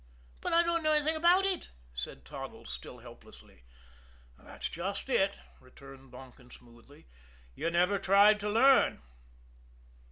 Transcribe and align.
"But 0.41 0.51
I 0.51 0.63
don't 0.63 0.81
know 0.81 0.93
anything 0.93 1.15
about 1.15 1.45
it," 1.45 1.69
said 1.93 2.25
Toddles, 2.25 2.71
still 2.71 2.97
helplessly. 2.97 3.65
"That's 4.35 4.67
just 4.67 5.07
it," 5.09 5.35
returned 5.59 6.11
Donkin 6.11 6.49
smoothly. 6.49 7.05
"You 7.53 7.69
never 7.69 7.99
tried 7.99 8.39
to 8.39 8.49
learn." 8.49 9.03